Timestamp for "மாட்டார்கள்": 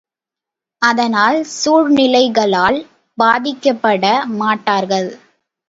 4.35-5.09